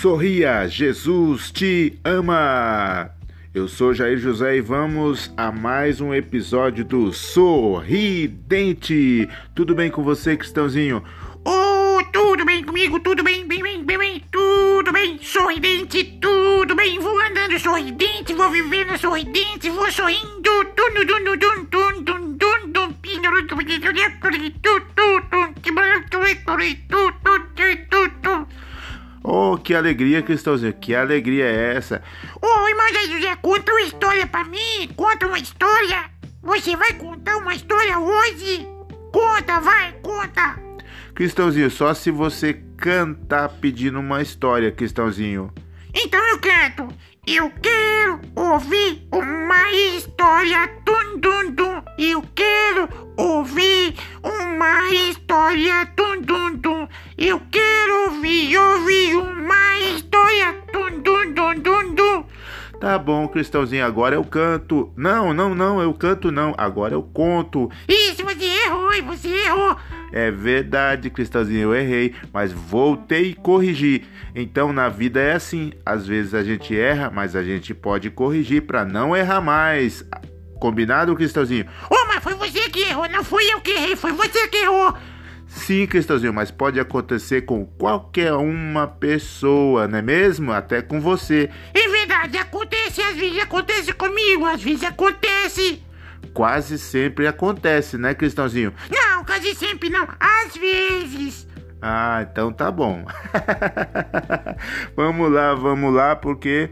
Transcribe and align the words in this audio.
Sorria, 0.00 0.68
Jesus 0.68 1.50
te 1.50 1.98
ama! 2.04 3.10
Eu 3.52 3.66
sou 3.66 3.92
Jair 3.92 4.16
José 4.16 4.58
e 4.58 4.60
vamos 4.60 5.34
a 5.36 5.50
mais 5.50 6.00
um 6.00 6.14
episódio 6.14 6.84
do 6.84 7.12
Sorridente. 7.12 8.48
Tudo 9.56 9.74
bem 9.74 9.90
com 9.90 10.04
você, 10.04 10.36
Cristãozinho? 10.36 11.02
Oh, 11.44 11.98
tudo 12.12 12.44
bem 12.44 12.62
comigo, 12.62 13.00
tudo 13.00 13.24
bem, 13.24 13.44
bem, 13.44 13.60
bem, 13.60 13.82
bem, 13.82 13.98
bem, 13.98 14.22
tudo 14.30 14.92
bem, 14.92 15.18
sorridente, 15.20 16.04
tudo 16.20 16.76
bem, 16.76 17.00
vou 17.00 17.20
andando 17.20 17.58
sorridente, 17.58 18.34
vou 18.34 18.50
vivendo 18.50 18.96
sorridente, 18.96 19.68
vou 19.68 19.90
sorrindo, 19.90 20.64
tudo, 20.76 21.04
tudo, 21.06 21.36
tudo, 21.36 21.66
tudo, 21.66 21.66
tudo, 21.66 22.36
tudo, 22.38 22.58
Oh, 26.90 27.07
que 29.68 29.74
alegria, 29.74 30.22
Cristãozinho, 30.22 30.72
que 30.72 30.94
alegria 30.94 31.44
é 31.44 31.76
essa? 31.76 32.02
Oi, 32.40 32.72
mas 32.72 33.06
José, 33.06 33.36
conta 33.36 33.70
uma 33.70 33.82
história 33.82 34.26
pra 34.26 34.42
mim, 34.44 34.88
conta 34.96 35.26
uma 35.26 35.38
história. 35.38 36.10
Você 36.42 36.74
vai 36.74 36.94
contar 36.94 37.36
uma 37.36 37.54
história 37.54 37.98
hoje? 37.98 38.66
Conta, 39.12 39.60
vai, 39.60 39.92
conta. 40.00 40.58
Cristãozinho, 41.14 41.70
só 41.70 41.92
se 41.92 42.10
você 42.10 42.54
cantar 42.78 43.50
pedindo 43.60 44.00
uma 44.00 44.22
história, 44.22 44.72
Cristãozinho. 44.72 45.52
Então 45.94 46.26
eu 46.28 46.38
canto. 46.38 46.88
Eu 47.26 47.52
quero 47.60 48.20
ouvir 48.34 49.06
uma 49.12 49.70
história, 49.70 50.66
tum, 50.82 51.20
tum, 51.20 51.54
tum. 51.54 51.82
Eu 51.98 52.22
quero 52.34 52.88
ouvir 53.18 53.94
uma 54.22 54.94
história, 54.94 55.84
tum, 55.94 56.22
tum, 56.22 56.56
tum. 56.56 56.77
Eu 57.16 57.40
quero 57.50 58.04
ouvir, 58.04 58.56
ouvir 58.56 59.16
uma 59.16 59.78
história, 59.80 60.54
tum, 60.72 61.00
tum, 61.02 61.34
tum, 61.34 61.60
tum, 61.60 61.94
tum. 61.94 62.24
Tá 62.80 62.96
bom, 62.96 63.26
Cristãozinho, 63.26 63.84
agora 63.84 64.14
eu 64.14 64.22
canto. 64.22 64.92
Não, 64.96 65.34
não, 65.34 65.52
não, 65.52 65.80
eu 65.80 65.92
canto 65.92 66.30
não, 66.30 66.54
agora 66.56 66.94
eu 66.94 67.02
conto. 67.02 67.68
Isso, 67.88 68.22
você 68.22 68.44
errou, 68.44 68.90
você 69.04 69.28
errou. 69.28 69.76
É 70.12 70.30
verdade, 70.30 71.10
Cristãozinho, 71.10 71.62
eu 71.62 71.74
errei, 71.74 72.14
mas 72.32 72.52
voltei 72.52 73.30
e 73.30 73.34
corrigi. 73.34 74.04
Então 74.32 74.72
na 74.72 74.88
vida 74.88 75.20
é 75.20 75.32
assim, 75.32 75.72
às 75.84 76.06
vezes 76.06 76.34
a 76.34 76.44
gente 76.44 76.78
erra, 76.78 77.10
mas 77.12 77.34
a 77.34 77.42
gente 77.42 77.74
pode 77.74 78.10
corrigir 78.10 78.62
para 78.62 78.84
não 78.84 79.16
errar 79.16 79.40
mais. 79.40 80.04
Combinado, 80.60 81.14
Cristãozinho? 81.16 81.66
Oh, 81.90 82.06
mas 82.06 82.22
foi 82.22 82.34
você 82.34 82.68
que 82.70 82.80
errou, 82.80 83.08
não 83.08 83.24
fui 83.24 83.44
eu 83.52 83.60
que 83.60 83.70
errei, 83.72 83.96
foi 83.96 84.12
você 84.12 84.46
que 84.48 84.56
errou. 84.56 84.94
Sim, 85.48 85.86
Cristãozinho, 85.86 86.32
mas 86.32 86.50
pode 86.50 86.78
acontecer 86.78 87.42
com 87.42 87.64
qualquer 87.64 88.34
uma 88.34 88.86
pessoa, 88.86 89.88
não 89.88 89.98
é 89.98 90.02
mesmo? 90.02 90.52
Até 90.52 90.82
com 90.82 91.00
você. 91.00 91.50
É 91.72 91.88
verdade, 91.88 92.36
acontece, 92.36 93.00
às 93.00 93.16
vezes 93.16 93.42
acontece 93.42 93.92
comigo, 93.94 94.44
às 94.44 94.62
vezes 94.62 94.84
acontece. 94.84 95.82
Quase 96.34 96.78
sempre 96.78 97.26
acontece, 97.26 97.96
né, 97.96 98.14
Cristãozinho? 98.14 98.74
Não, 98.90 99.24
quase 99.24 99.54
sempre 99.54 99.88
não, 99.88 100.06
às 100.20 100.54
vezes. 100.54 101.48
Ah, 101.80 102.26
então 102.30 102.52
tá 102.52 102.70
bom. 102.70 103.06
vamos 104.94 105.32
lá, 105.32 105.54
vamos 105.54 105.94
lá, 105.94 106.14
porque 106.14 106.70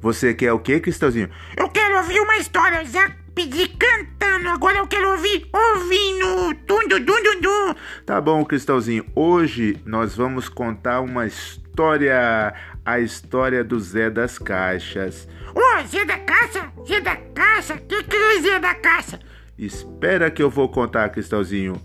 você 0.00 0.32
quer 0.32 0.52
o 0.52 0.60
que, 0.60 0.78
Cristãozinho? 0.78 1.30
Eu 1.56 1.68
quero 1.68 1.96
ouvir 1.96 2.20
uma 2.20 2.36
história, 2.36 2.76
eu 2.76 3.25
já 3.36 3.42
pedi 3.42 3.68
cantando, 3.68 4.48
agora 4.48 4.78
eu 4.78 4.86
quero 4.86 5.10
ouvir 5.10 5.46
ouvindo. 5.52 6.54
Dum, 6.66 6.88
dum, 6.88 7.40
dum. 7.40 7.74
Tá 8.04 8.20
bom, 8.20 8.44
Cristãozinho. 8.44 9.04
Hoje 9.14 9.78
nós 9.84 10.16
vamos 10.16 10.48
contar 10.48 11.02
uma 11.02 11.26
história, 11.26 12.54
a 12.84 12.98
história 12.98 13.62
do 13.62 13.78
Zé 13.78 14.08
das 14.08 14.38
Caixas. 14.38 15.28
Ô, 15.54 15.60
oh, 15.60 15.86
Zé 15.86 16.04
da 16.04 16.18
Caixa? 16.18 16.72
Zé 16.86 17.00
da 17.00 17.16
Caixa? 17.16 17.76
Que 17.76 18.02
que 18.04 18.16
é 18.16 18.40
Zé 18.40 18.58
da 18.58 18.74
Caixa? 18.74 19.20
Espera 19.58 20.30
que 20.30 20.42
eu 20.42 20.50
vou 20.50 20.68
contar, 20.68 21.10
Cristãozinho. 21.10 21.80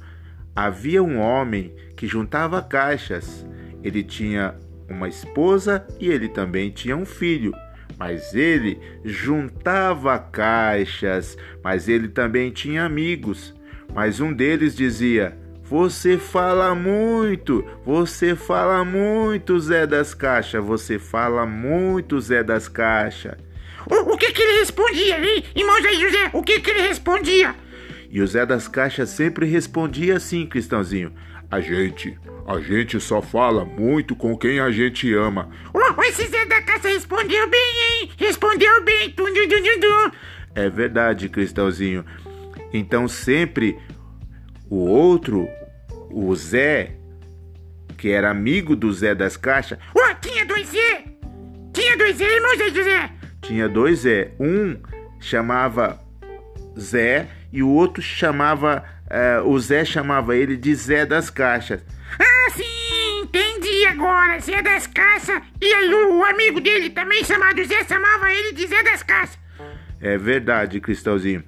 Havia 0.56 1.03
um 1.03 1.19
homem 1.19 1.75
que 1.97 2.07
juntava 2.07 2.62
caixas. 2.62 3.45
Ele 3.83 4.03
tinha 4.03 4.56
uma 4.89 5.07
esposa 5.07 5.85
e 6.00 6.09
ele 6.09 6.29
também 6.29 6.69
tinha 6.69 6.95
um 6.95 7.06
filho. 7.06 7.53
Mas 8.01 8.34
ele 8.34 8.81
juntava 9.06 10.17
caixas, 10.17 11.38
mas 11.63 11.88
ele 11.88 12.07
também 12.07 12.50
tinha 12.50 12.84
amigos. 12.84 13.53
Mas 13.94 14.19
um 14.19 14.34
deles 14.34 14.75
dizia: 14.75 15.38
Você 15.62 16.17
fala 16.17 16.73
muito, 16.73 17.63
você 17.85 18.35
fala 18.35 18.84
muito, 18.84 19.59
Zé 19.59 19.85
das 19.85 20.16
Caixas, 20.16 20.66
você 20.66 20.97
fala 20.97 21.45
muito, 21.45 22.19
Zé 22.19 22.44
das 22.44 22.67
Caixas. 22.67 23.35
O, 23.85 24.13
o 24.13 24.18
que 24.18 24.31
que 24.31 24.41
ele 24.41 24.62
respondia, 24.62 25.19
hein? 25.23 25.44
Irmão 25.56 25.79
Zé 25.83 25.94
José, 25.94 26.29
o 26.33 26.41
que 26.41 26.59
que 26.59 26.72
ele 26.72 26.81
respondia? 26.81 27.53
E 28.09 28.19
o 28.19 28.25
Zé 28.25 28.47
das 28.47 28.68
Caixas 28.68 29.09
sempre 29.09 29.45
respondia 29.45 30.18
assim, 30.18 30.47
Cristãozinho: 30.47 31.13
A 31.51 31.62
gente, 31.62 32.18
a 32.47 32.59
gente 32.59 33.00
só 33.00 33.22
fala 33.22 33.63
muito 33.66 34.16
com 34.16 34.38
quem 34.38 34.59
a 34.59 34.72
gente 34.72 35.13
ama. 35.13 35.50
Oh, 35.74 36.02
esse 36.03 36.28
Zé 36.28 36.46
da 36.46 36.62
Caixa 36.62 36.90
respondeu 36.90 37.50
bem, 37.50 38.02
hein? 38.02 38.12
Respondeu 38.18 38.84
bem. 38.84 39.09
Dum, 39.12 39.25
dum, 39.25 39.79
dum. 39.79 40.12
É 40.56 40.69
verdade, 40.69 41.30
Cristãozinho. 41.30 42.06
Então 42.74 43.07
sempre 43.07 43.78
o 44.69 44.78
outro, 44.88 45.47
o 46.09 46.34
Zé, 46.35 46.96
que 47.97 48.09
era 48.09 48.30
amigo 48.31 48.75
do 48.75 48.91
Zé 48.91 49.13
das 49.13 49.38
Caixas, 49.38 49.78
Oh, 49.96 50.13
tinha 50.22 50.46
dois 50.46 50.68
Zé. 50.68 51.03
Tinha 51.74 51.97
dois 51.97 52.16
Zé, 52.18 52.25
irmão 52.25 52.57
Zé 52.57 52.69
José. 52.69 53.09
tinha 53.41 53.69
dois 53.69 54.00
Zé. 54.00 54.31
Um 54.40 54.78
chamava 55.19 56.00
Zé 56.78 57.28
e 57.51 57.62
o 57.63 57.69
outro 57.69 58.01
chamava. 58.01 58.84
eh, 59.09 59.41
o 59.46 59.57
Zé 59.59 59.84
chamava 59.85 60.35
ele 60.35 60.56
de 60.57 60.74
Zé 60.75 61.06
das 61.06 61.30
Caixas. 61.30 61.84
Ah, 62.19 62.24
agora. 63.91 64.40
Zé 64.40 64.62
das 64.62 64.88
Caixas. 64.88 65.41
E 65.62 65.74
aí 65.74 65.94
o, 65.94 66.24
amigo 66.24 66.59
dele, 66.59 66.90
também 66.90 67.24
chamado 67.24 67.63
Zé, 67.63 67.84
chamava 67.84 68.31
ele 68.31 68.53
de 68.53 68.68
Zé 68.68 68.84
das 68.84 69.03
Caixas. 69.03 69.40
É 70.02 70.18
verdade, 70.18 70.79
Cristãozinho. 70.79 71.44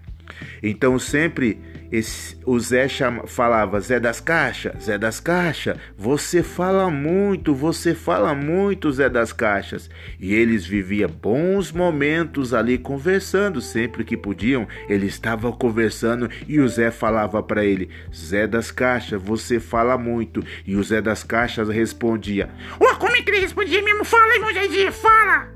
Então 0.62 0.98
sempre 0.98 1.60
esse, 1.94 2.36
o 2.44 2.60
Zé 2.60 2.88
chama, 2.88 3.28
falava 3.28 3.80
Zé 3.80 4.00
das 4.00 4.20
Caixas, 4.20 4.86
Zé 4.86 4.98
das 4.98 5.20
Caixas, 5.20 5.78
você 5.96 6.42
fala 6.42 6.90
muito, 6.90 7.54
você 7.54 7.94
fala 7.94 8.34
muito, 8.34 8.92
Zé 8.92 9.08
das 9.08 9.32
Caixas. 9.32 9.92
E 10.20 10.34
eles 10.34 10.66
viviam 10.66 11.08
bons 11.08 11.72
momentos 11.72 12.52
ali 12.52 12.80
conversando, 12.80 13.62
sempre 13.62 14.04
que 14.04 14.18
podiam, 14.18 14.68
eles 14.90 15.14
estavam 15.14 15.52
conversando 15.52 16.28
e 16.48 16.60
o 16.60 16.68
Zé 16.68 16.90
falava 16.90 17.44
para 17.44 17.64
ele: 17.64 17.92
Zé 18.12 18.48
das 18.48 18.72
Caixas, 18.72 19.22
você 19.22 19.60
fala 19.60 19.96
muito. 19.96 20.44
E 20.66 20.76
o 20.76 20.84
Zé 20.84 21.00
das 21.00 21.24
Caixas 21.24 21.70
respondia: 21.70 22.50
Oh, 22.80 22.96
como 22.96 23.16
é 23.16 23.22
que 23.22 23.30
ele 23.30 23.42
respondia 23.42 23.84
mesmo? 23.84 24.04
Fala, 24.04 24.34
irmão 24.34 24.52
José, 24.52 24.90
fala. 24.90 25.48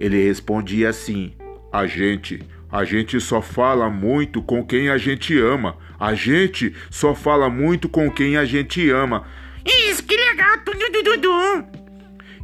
Ele 0.00 0.24
respondia 0.24 0.88
assim: 0.88 1.34
A 1.70 1.86
gente, 1.86 2.42
a 2.72 2.84
gente 2.84 3.20
só 3.20 3.42
fala 3.42 3.90
muito 3.90 4.42
com 4.42 4.64
quem 4.64 4.88
a 4.88 4.96
gente 4.96 5.38
ama. 5.38 5.76
A 6.00 6.14
gente 6.14 6.74
só 6.90 7.14
fala 7.14 7.50
muito 7.50 7.86
com 7.86 8.10
quem 8.10 8.38
a 8.38 8.46
gente 8.46 8.88
ama. 8.88 9.26
Isso, 9.62 10.02
que 10.02 10.16
legal. 10.16 10.56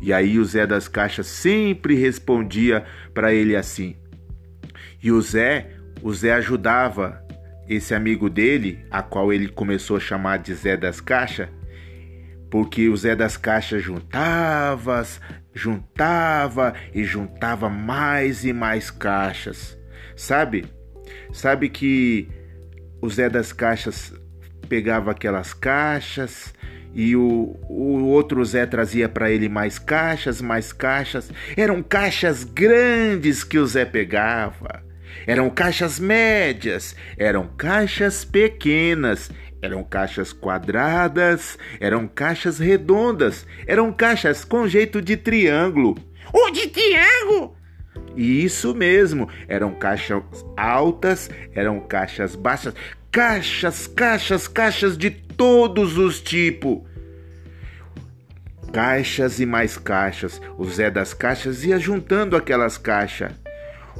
E 0.02 0.12
aí 0.12 0.38
o 0.38 0.44
Zé 0.44 0.66
das 0.66 0.86
Caixas 0.86 1.26
sempre 1.26 1.94
respondia 1.94 2.84
para 3.14 3.32
ele 3.32 3.56
assim. 3.56 3.96
E 5.02 5.10
o 5.10 5.20
Zé, 5.22 5.70
o 6.02 6.12
Zé 6.12 6.34
ajudava 6.34 7.24
esse 7.66 7.94
amigo 7.94 8.28
dele, 8.28 8.84
a 8.90 9.02
qual 9.02 9.32
ele 9.32 9.48
começou 9.48 9.96
a 9.96 10.00
chamar 10.00 10.40
de 10.40 10.54
Zé 10.54 10.76
das 10.76 11.00
Caixas, 11.00 11.48
porque 12.50 12.88
o 12.88 12.96
Zé 12.96 13.16
das 13.16 13.38
Caixas 13.38 13.82
juntava, 13.82 15.06
juntava 15.54 16.74
e 16.94 17.02
juntava 17.02 17.70
mais 17.70 18.44
e 18.44 18.52
mais 18.52 18.90
caixas. 18.90 19.77
Sabe? 20.18 20.66
Sabe 21.32 21.68
que 21.68 22.28
o 23.00 23.08
Zé 23.08 23.30
das 23.30 23.52
Caixas 23.52 24.12
pegava 24.68 25.12
aquelas 25.12 25.54
caixas 25.54 26.52
e 26.92 27.14
o, 27.14 27.56
o 27.68 28.04
outro 28.08 28.44
Zé 28.44 28.66
trazia 28.66 29.08
para 29.08 29.30
ele 29.30 29.48
mais 29.48 29.78
caixas, 29.78 30.42
mais 30.42 30.72
caixas. 30.72 31.30
Eram 31.56 31.84
caixas 31.84 32.42
grandes 32.42 33.44
que 33.44 33.58
o 33.58 33.66
Zé 33.66 33.84
pegava. 33.84 34.82
Eram 35.24 35.48
caixas 35.48 36.00
médias, 36.00 36.96
eram 37.16 37.46
caixas 37.56 38.24
pequenas, 38.24 39.30
eram 39.62 39.84
caixas 39.84 40.32
quadradas, 40.32 41.56
eram 41.78 42.08
caixas 42.08 42.58
redondas, 42.58 43.46
eram 43.68 43.92
caixas 43.92 44.44
com 44.44 44.66
jeito 44.66 45.00
de 45.00 45.16
triângulo. 45.16 45.96
O 46.32 46.50
de 46.50 46.66
triângulo. 46.66 47.57
Isso 48.18 48.74
mesmo, 48.74 49.28
eram 49.46 49.72
caixas 49.72 50.24
altas, 50.56 51.30
eram 51.54 51.78
caixas 51.78 52.34
baixas, 52.34 52.74
caixas, 53.12 53.86
caixas, 53.86 54.48
caixas 54.48 54.98
de 54.98 55.08
todos 55.08 55.96
os 55.96 56.20
tipos. 56.20 56.80
Caixas 58.72 59.38
e 59.38 59.46
mais 59.46 59.78
caixas. 59.78 60.42
O 60.58 60.64
Zé 60.64 60.90
das 60.90 61.14
Caixas 61.14 61.64
ia 61.64 61.78
juntando 61.78 62.36
aquelas 62.36 62.76
caixas. 62.76 63.30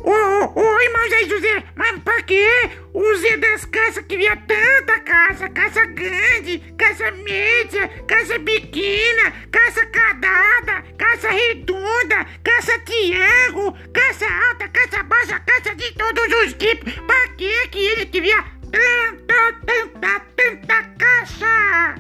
Ô, 0.04 0.10
ô, 0.10 0.60
ô, 0.60 0.80
irmão 0.80 1.08
José, 1.28 1.64
mas 1.74 1.98
pra 2.00 2.22
quê? 2.22 2.46
O 2.94 3.14
Zé 3.16 3.36
das 3.36 3.64
caixas 3.64 4.04
queria 4.06 4.36
tanta 4.36 5.00
caixa, 5.00 5.48
caixa 5.48 5.84
grande, 5.86 6.58
caixa 6.78 7.10
média, 7.10 7.88
caixa 8.06 8.38
pequena, 8.40 9.32
caixa 9.50 9.84
cadada, 9.86 10.82
caixa 10.96 11.30
redonda, 11.30 12.26
caixa 12.42 12.78
triângulo, 12.80 13.76
caixa 13.92 14.26
alta, 14.48 14.68
caixa 14.68 15.02
baixa, 15.02 15.40
caixa 15.40 15.74
de 15.74 15.92
todos 15.94 16.44
os 16.44 16.52
tipos. 16.54 16.92
Pra 16.92 17.28
quê 17.36 17.68
que 17.70 17.78
ele 17.78 18.06
queria 18.06 18.42
tanta, 18.70 19.52
tanta, 19.66 20.20
tanta 20.36 20.82
caixa? 20.98 21.94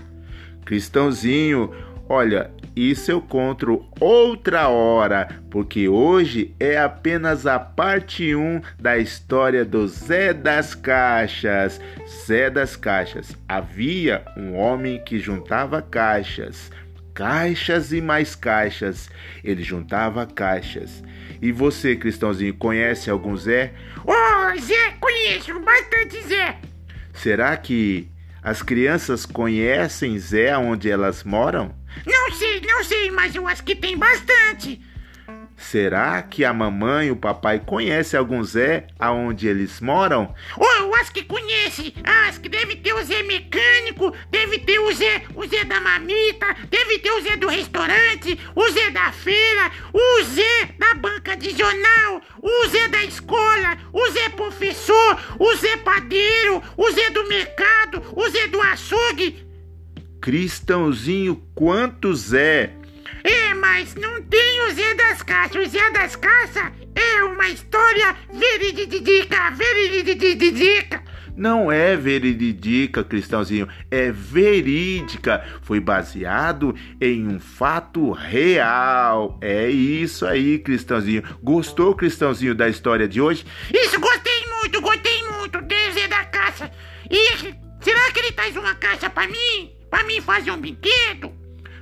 Cristãozinho, 0.64 1.74
olha, 2.08 2.52
isso 2.74 3.10
eu 3.10 3.20
conto 3.20 3.84
outra 4.00 4.68
hora, 4.68 5.28
porque 5.50 5.88
hoje 5.88 6.54
é 6.60 6.78
apenas 6.78 7.46
a 7.46 7.58
parte 7.58 8.34
1 8.34 8.60
da 8.78 8.96
história 8.98 9.64
do 9.64 9.86
Zé 9.88 10.32
das 10.32 10.74
Caixas. 10.74 11.80
Zé 12.26 12.50
das 12.50 12.76
Caixas. 12.76 13.36
Havia 13.48 14.24
um 14.36 14.56
homem 14.56 15.02
que 15.04 15.18
juntava 15.18 15.82
caixas, 15.82 16.70
caixas 17.14 17.92
e 17.92 18.00
mais 18.00 18.34
caixas. 18.34 19.10
Ele 19.42 19.62
juntava 19.62 20.26
caixas. 20.26 21.02
E 21.40 21.52
você, 21.52 21.96
cristãozinho, 21.96 22.54
conhece 22.54 23.10
algum 23.10 23.36
Zé? 23.36 23.72
Oh, 24.04 24.60
Zé, 24.60 24.94
conheço 25.00 25.58
bastante 25.60 26.22
Zé. 26.22 26.58
Será 27.12 27.56
que 27.56 28.08
as 28.42 28.62
crianças 28.62 29.26
conhecem 29.26 30.18
Zé 30.18 30.56
onde 30.56 30.90
elas 30.90 31.24
moram? 31.24 31.74
Não 32.06 32.32
sei, 32.32 32.60
não 32.60 32.84
sei, 32.84 33.10
mas 33.10 33.34
eu 33.34 33.46
acho 33.46 33.64
que 33.64 33.74
tem 33.74 33.96
bastante. 33.96 34.80
Será 35.58 36.22
que 36.22 36.44
a 36.44 36.52
mamãe 36.52 37.08
e 37.08 37.10
o 37.10 37.16
papai 37.16 37.58
conhecem 37.58 38.16
algum 38.16 38.42
Zé 38.44 38.86
aonde 38.96 39.48
eles 39.48 39.80
moram? 39.80 40.32
Oh, 40.56 40.82
eu 40.82 40.94
acho 40.94 41.12
que 41.12 41.24
conhece. 41.24 41.92
Ah, 42.04 42.28
acho 42.28 42.40
que 42.40 42.48
deve 42.48 42.76
ter 42.76 42.94
o 42.94 43.02
Zé 43.02 43.24
mecânico, 43.24 44.14
deve 44.30 44.60
ter 44.60 44.78
o 44.78 44.92
Zé, 44.94 45.24
o 45.34 45.44
Zé 45.46 45.64
da 45.64 45.80
mamita, 45.80 46.46
deve 46.70 47.00
ter 47.00 47.10
o 47.10 47.20
Zé 47.20 47.36
do 47.36 47.48
restaurante, 47.48 48.38
o 48.54 48.70
Zé 48.70 48.90
da 48.90 49.10
feira, 49.10 49.72
o 49.92 50.22
Zé 50.24 50.74
da 50.78 50.94
banca 50.94 51.36
de 51.36 51.50
jornal, 51.50 52.22
o 52.40 52.68
Zé 52.68 52.86
da 52.88 53.04
escola, 53.04 53.76
o 53.92 54.10
Zé 54.12 54.28
professor, 54.28 55.20
o 55.40 55.56
Zé 55.56 55.76
padeiro, 55.78 56.62
o 56.76 56.90
Zé 56.92 57.10
do 57.10 57.28
mercado, 57.28 58.00
o 58.14 58.30
Zé 58.30 58.46
do 58.46 58.60
açougue. 58.62 59.44
Cristãozinho, 60.20 61.42
quantos 61.54 62.32
é? 62.32 62.77
É, 63.28 63.52
mas 63.52 63.94
não 63.94 64.22
tem 64.22 64.62
o 64.62 64.70
Zé 64.70 64.94
das 64.94 65.22
Caixas. 65.22 65.66
O 65.66 65.70
Zé 65.70 65.90
das 65.90 66.16
Caixas 66.16 66.72
é 66.94 67.22
uma 67.24 67.46
história 67.50 68.16
veridica, 68.32 69.50
veridica. 69.50 71.02
Não 71.36 71.70
é 71.70 71.94
veridica, 71.94 73.04
Cristãozinho, 73.04 73.68
é 73.90 74.10
verídica. 74.10 75.44
Foi 75.60 75.78
baseado 75.78 76.74
em 76.98 77.28
um 77.28 77.38
fato 77.38 78.12
real. 78.12 79.38
É 79.42 79.68
isso 79.68 80.24
aí, 80.24 80.58
Cristãozinho. 80.58 81.22
Gostou, 81.42 81.94
Cristãozinho, 81.94 82.54
da 82.54 82.66
história 82.66 83.06
de 83.06 83.20
hoje? 83.20 83.44
Isso, 83.72 84.00
gostei 84.00 84.46
muito, 84.58 84.80
gostei 84.80 85.22
muito 85.24 85.58
Zé 85.92 86.08
da 86.08 86.24
Caixa. 86.24 86.70
E 87.10 87.54
será 87.82 88.10
que 88.10 88.20
ele 88.20 88.32
traz 88.32 88.56
uma 88.56 88.74
caixa 88.74 89.10
para 89.10 89.28
mim? 89.28 89.76
Para 89.90 90.04
mim 90.04 90.22
fazer 90.22 90.50
um 90.50 90.58
brinquedo? 90.58 91.37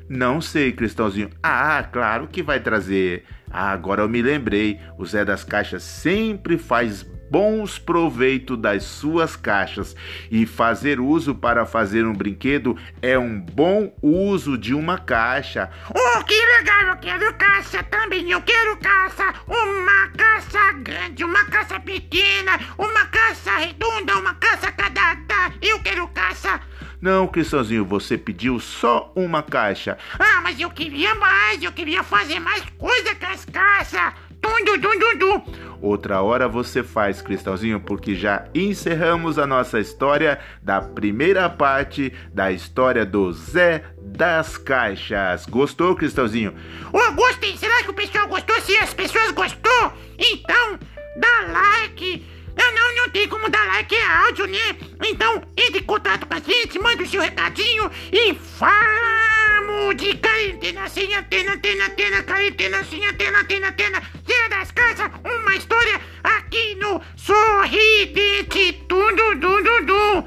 Não 0.08 0.40
sei, 0.40 0.72
Cristãozinho. 0.72 1.30
Ah, 1.42 1.82
claro 1.82 2.28
que 2.28 2.42
vai 2.42 2.60
trazer. 2.60 3.24
Ah, 3.50 3.70
agora 3.70 4.02
eu 4.02 4.08
me 4.08 4.22
lembrei. 4.22 4.80
O 4.96 5.04
Zé 5.04 5.24
das 5.24 5.42
Caixas 5.42 5.82
sempre 5.82 6.56
faz 6.58 7.02
bons 7.30 7.78
proveito 7.78 8.56
das 8.56 8.84
suas 8.84 9.34
caixas 9.34 9.96
e 10.30 10.46
fazer 10.46 11.00
uso 11.00 11.34
para 11.34 11.66
fazer 11.66 12.06
um 12.06 12.12
brinquedo 12.12 12.76
é 13.02 13.18
um 13.18 13.40
bom 13.40 13.92
uso 14.00 14.56
de 14.56 14.72
uma 14.74 14.98
caixa. 14.98 15.70
Oh, 15.90 16.22
que 16.24 16.34
legal! 16.34 16.86
Eu 16.88 16.96
quero 16.98 17.34
caixa 17.34 17.82
também. 17.82 18.30
Eu 18.30 18.40
quero 18.42 18.76
caixa. 18.76 19.34
Uma 19.46 20.08
caixa 20.16 20.72
grande, 20.74 21.24
uma 21.24 21.44
caixa 21.46 21.80
pequena, 21.80 22.58
uma 22.78 23.06
caixa 23.06 23.56
redonda, 23.58 24.16
uma 24.18 24.34
caixa 24.34 24.70
cadada. 24.72 25.52
Eu 25.60 25.80
quero 25.80 26.06
caixa. 26.08 26.60
Não, 27.00 27.26
Cristãozinho, 27.26 27.84
você 27.84 28.16
pediu 28.16 28.58
só 28.58 29.12
uma 29.14 29.42
caixa. 29.42 29.98
Ah, 30.18 30.40
mas 30.42 30.58
eu 30.58 30.70
queria 30.70 31.14
mais, 31.14 31.62
eu 31.62 31.72
queria 31.72 32.02
fazer 32.02 32.40
mais 32.40 32.62
coisa 32.78 33.14
com 33.14 33.26
as 33.26 33.44
caixas. 33.44 34.12
Dum, 34.40 34.64
dum, 34.64 34.98
dum, 34.98 35.18
dum. 35.18 35.42
Outra 35.80 36.22
hora 36.22 36.48
você 36.48 36.82
faz, 36.82 37.20
Cristãozinho, 37.20 37.80
porque 37.80 38.14
já 38.14 38.46
encerramos 38.54 39.38
a 39.38 39.46
nossa 39.46 39.78
história 39.80 40.38
da 40.62 40.80
primeira 40.80 41.48
parte 41.50 42.12
da 42.32 42.50
história 42.50 43.04
do 43.04 43.32
Zé 43.32 43.84
das 44.00 44.56
Caixas. 44.56 45.46
Gostou, 45.46 45.94
Cristãozinho? 45.94 46.54
Oh, 46.92 47.12
gostei. 47.12 47.56
Será 47.56 47.82
que 47.82 47.90
o 47.90 47.94
pessoal 47.94 48.28
gostou? 48.28 48.58
Se 48.60 48.76
as 48.76 48.94
pessoas 48.94 49.30
gostou, 49.32 49.92
então 50.18 50.78
dá 51.16 51.52
like 51.52 52.24
não, 52.56 52.74
não, 52.74 52.96
não 52.96 53.10
tem 53.10 53.28
como 53.28 53.48
dar 53.50 53.66
like, 53.66 53.94
é 53.94 54.06
áudio, 54.06 54.46
né? 54.46 54.76
Então, 55.04 55.42
entre 55.56 55.80
em 55.80 55.84
contato 55.84 56.26
com 56.26 56.34
a 56.34 56.40
gente, 56.40 56.78
manda 56.78 57.02
o 57.02 57.06
seu 57.06 57.20
recadinho 57.20 57.90
e 58.10 58.32
vamos 58.58 59.96
de 59.96 60.16
quarentena 60.16 60.88
sem 60.88 61.14
antena, 61.14 61.52
antena, 61.52 61.86
antena, 61.86 62.22
quarentena 62.22 62.84
sem 62.84 63.06
antena, 63.06 63.40
antena, 63.40 63.68
antena, 63.68 64.02
Zé 64.26 64.48
das 64.48 64.70
Casas, 64.72 65.10
uma 65.24 65.54
história 65.54 66.00
aqui 66.24 66.74
no 66.76 67.00
Sorridente 67.16 68.84
Tudo, 68.88 69.34
du, 69.36 69.62
du, 69.62 69.86
du. 69.86 70.24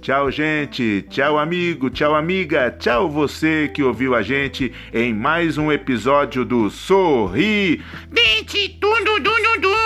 Tchau, 0.00 0.30
gente. 0.30 1.02
Tchau, 1.10 1.38
amigo. 1.38 1.90
Tchau, 1.90 2.14
amiga. 2.14 2.70
Tchau, 2.70 3.10
você 3.10 3.68
que 3.68 3.82
ouviu 3.82 4.14
a 4.14 4.22
gente 4.22 4.72
em 4.92 5.12
mais 5.12 5.58
um 5.58 5.70
episódio 5.70 6.44
do 6.44 6.70
Sorri. 6.70 7.82
Dente, 8.08 8.78
tudo, 8.80 9.20
du, 9.20 9.60
du. 9.60 9.77